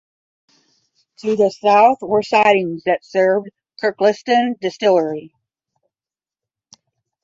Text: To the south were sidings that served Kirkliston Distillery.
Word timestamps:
To 1.17 1.35
the 1.35 1.51
south 1.51 1.99
were 2.01 2.23
sidings 2.23 2.85
that 2.87 3.05
served 3.05 3.51
Kirkliston 3.79 4.55
Distillery. 4.59 5.31